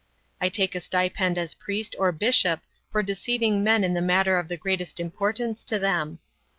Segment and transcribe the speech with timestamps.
[0.41, 2.61] I take a stipend as priest or bishop
[2.91, 6.17] for deceiving men in the matter of the greatest importance to them.